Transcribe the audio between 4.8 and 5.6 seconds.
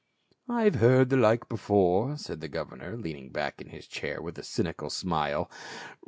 smile.